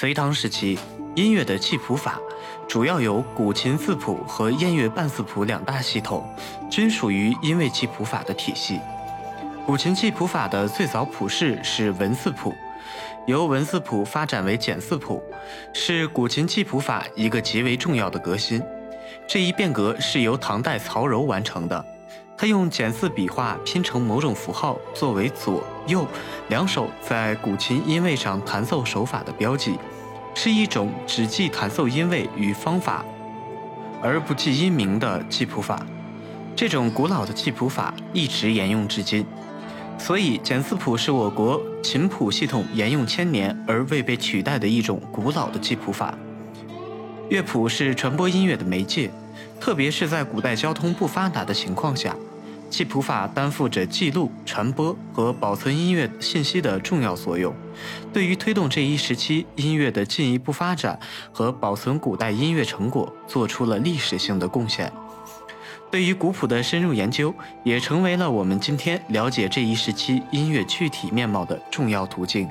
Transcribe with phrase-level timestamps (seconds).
[0.00, 0.78] 隋唐时期，
[1.16, 2.20] 音乐的记谱法
[2.68, 6.24] 主要有古琴四谱和燕乐半四谱两大系统，
[6.70, 8.78] 均属于音位记谱法的体系。
[9.66, 12.54] 古琴记谱法的最早谱式是文四谱，
[13.26, 15.20] 由文四谱发展为简四谱，
[15.72, 18.62] 是古琴记谱法一个极为重要的革新。
[19.26, 21.84] 这一变革是由唐代曹柔完成的。
[22.40, 26.06] 他用简四笔画拼成某种符号作为左右
[26.48, 29.76] 两手在古琴音位上弹奏手法的标记，
[30.36, 33.04] 是一种只记弹奏音位与方法，
[34.00, 35.84] 而不记音名的记谱法。
[36.54, 39.26] 这种古老的记谱法一直沿用至今，
[39.98, 46.16] 所以简四谱是我国琴谱系统沿用千年而未被取代的一种古老的记谱法。
[47.30, 49.10] 乐谱是传播音乐的媒介，
[49.60, 52.14] 特别是在古代交通不发达的情况下。
[52.70, 57.54] 记谱法担负着记录、传播和保存音乐信息的重要作用，
[58.12, 61.00] 对于推动这一时期音乐的进一步发展
[61.32, 64.92] 和保存古代音乐成果做出了历史性的贡献。
[65.90, 67.34] 对于古谱的深入研究，
[67.64, 72.46] 也成为了我们今天了解这一时期音乐具体面貌的重要途径。